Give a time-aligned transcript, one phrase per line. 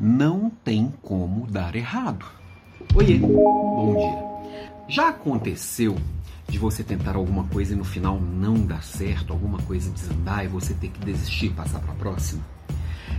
[0.00, 2.24] não tem como dar errado.
[2.94, 4.58] Oiê, bom dia.
[4.88, 5.96] Já aconteceu
[6.48, 10.48] de você tentar alguma coisa e no final não dar certo, alguma coisa desandar e
[10.48, 12.42] você ter que desistir e passar para a próxima?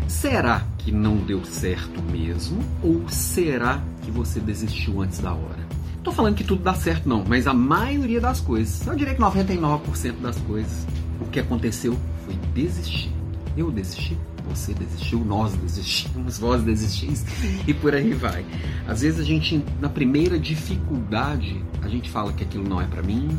[0.08, 2.60] Será que não deu certo mesmo?
[2.84, 5.62] Ou será que você desistiu antes da hora?
[6.04, 9.22] Tô falando que tudo dá certo não, mas a maioria das coisas, eu diria que
[9.22, 10.88] 99% das coisas,
[11.22, 11.96] o que aconteceu
[12.26, 13.12] foi desistir.
[13.56, 17.26] Eu desisti, você desistiu, nós desistimos, vós desistis
[17.68, 18.46] e por aí vai.
[18.88, 23.02] Às vezes a gente, na primeira dificuldade, a gente fala que aquilo não é para
[23.02, 23.30] mim,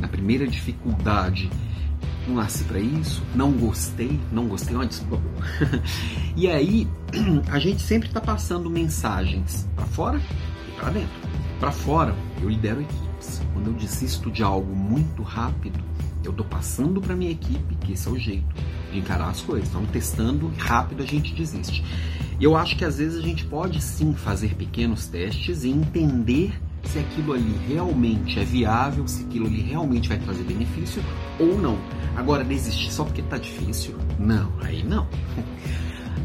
[0.00, 1.50] na primeira dificuldade,
[2.26, 4.76] não nasci para isso, não gostei, não gostei,
[5.08, 5.22] boa.
[6.36, 6.88] e aí,
[7.50, 10.20] a gente sempre está passando mensagens para fora
[10.68, 11.26] e para dentro.
[11.60, 13.40] Para fora, eu lidero equipes.
[13.52, 15.78] Quando eu desisto de algo muito rápido,
[16.26, 18.54] eu estou passando para minha equipe que esse é o jeito
[18.92, 19.68] de encarar as coisas.
[19.68, 21.84] Estamos testando rápido a gente desiste.
[22.38, 26.52] E eu acho que às vezes a gente pode sim fazer pequenos testes e entender
[26.84, 31.02] se aquilo ali realmente é viável, se aquilo ali realmente vai trazer benefício
[31.38, 31.78] ou não.
[32.14, 33.96] Agora, desistir só porque está difícil?
[34.18, 35.06] Não, aí não.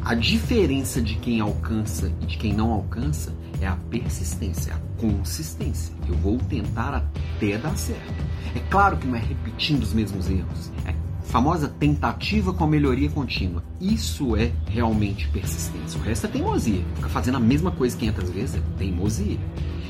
[0.04, 5.94] A diferença de quem alcança e de quem não alcança é a persistência, a consistência.
[6.08, 8.14] Eu vou tentar até dar certo.
[8.56, 10.72] É claro que não é repetindo os mesmos erros.
[10.86, 13.64] É famosa tentativa com a melhoria contínua.
[13.80, 16.00] Isso é realmente persistência.
[16.00, 16.84] O resto é teimosia.
[16.96, 19.40] Ficar fazendo a mesma coisa 500 vezes é teimosia.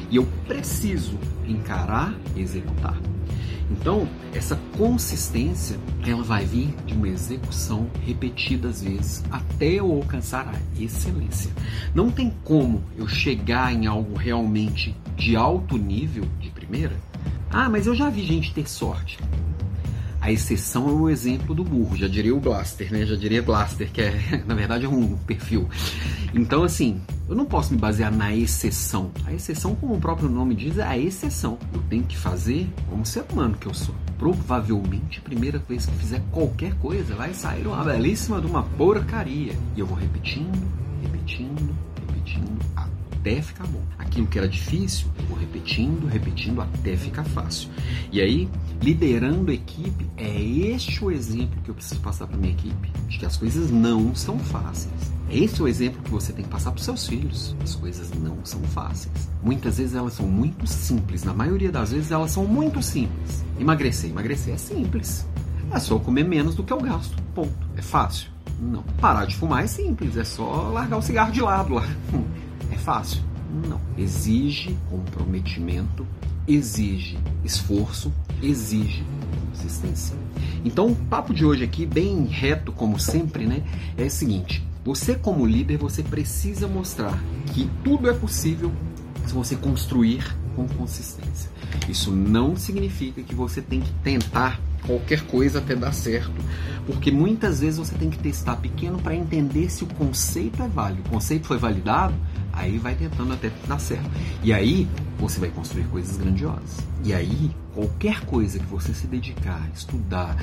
[0.10, 2.98] E eu preciso encarar e executar.
[3.72, 10.82] Então, essa consistência, ela vai vir de uma execução repetidas vezes até eu alcançar a
[10.82, 11.52] excelência.
[11.96, 16.96] Não tem como eu chegar em algo realmente de alto nível de primeira.
[17.50, 19.18] Ah, mas eu já vi gente ter sorte.
[20.20, 23.06] A exceção é o exemplo do burro, já diria o Blaster, né?
[23.06, 25.68] Já diria Blaster, que é, na verdade, é um perfil.
[26.34, 29.10] Então, assim, eu não posso me basear na exceção.
[29.26, 31.58] A exceção, como o próprio nome diz, é a exceção.
[31.74, 33.96] Eu tenho que fazer como ser humano que eu sou.
[34.18, 39.54] Provavelmente, a primeira vez que fizer qualquer coisa, vai sair uma belíssima de uma porcaria.
[39.78, 40.68] E eu vou repetindo,
[41.02, 41.74] repetindo,
[42.06, 43.82] repetindo, até ficar bom.
[43.98, 47.70] Aquilo que era difícil, eu vou repetindo, repetindo até ficar fácil.
[48.12, 48.50] E aí,
[48.82, 53.26] liderando equipe, é este o exemplo que eu preciso passar para minha equipe, de que
[53.26, 55.11] as coisas não são fáceis.
[55.32, 57.56] Esse é o exemplo que você tem que passar para os seus filhos.
[57.64, 59.30] As coisas não são fáceis.
[59.42, 63.42] Muitas vezes elas são muito simples, na maioria das vezes elas são muito simples.
[63.58, 65.26] Emagrecer, emagrecer é simples.
[65.72, 67.16] É só comer menos do que eu gasto.
[67.34, 67.68] Ponto.
[67.78, 68.30] É fácil?
[68.60, 68.84] Não.
[69.00, 71.88] Parar de fumar é simples, é só largar o cigarro de lado lá.
[72.74, 73.22] É fácil?
[73.68, 73.82] Não.
[73.98, 76.08] Exige comprometimento,
[76.48, 79.04] exige esforço, exige
[79.50, 80.16] consistência.
[80.64, 83.62] Então, o papo de hoje aqui, bem reto como sempre, né,
[83.98, 87.18] é o seguinte: você como líder, você precisa mostrar
[87.54, 88.72] que tudo é possível
[89.26, 91.50] se você construir com consistência.
[91.88, 96.34] Isso não significa que você tem que tentar qualquer coisa até dar certo,
[96.86, 101.04] porque muitas vezes você tem que testar pequeno para entender se o conceito é válido.
[101.08, 102.16] O conceito foi validado,
[102.54, 104.10] aí vai tentando até dar certo.
[104.44, 104.88] E aí
[105.20, 106.80] você vai construir coisas grandiosas.
[107.04, 110.36] E aí qualquer coisa que você se dedicar, estudar,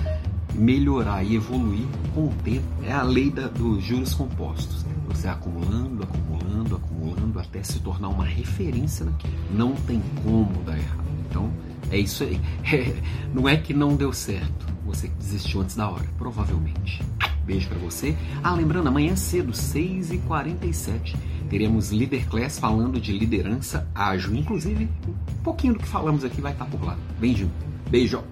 [0.55, 4.85] melhorar e evoluir com o tempo é a lei da, dos juros compostos.
[5.09, 9.35] Você acumulando, acumulando, acumulando até se tornar uma referência naquilo.
[9.51, 11.09] Não tem como dar errado.
[11.29, 11.51] Então
[11.91, 12.41] é isso aí.
[12.71, 12.95] É,
[13.33, 14.67] não é que não deu certo.
[14.85, 17.03] Você desistiu antes da hora, provavelmente.
[17.45, 18.15] Beijo para você.
[18.43, 21.17] Ah, lembrando, amanhã cedo, 6h47,
[21.48, 24.34] teremos Leader Class falando de liderança ágil.
[24.34, 26.97] Inclusive, um pouquinho do que falamos aqui vai estar por lá.
[27.19, 27.53] Bem junto.
[27.91, 28.22] Beijo.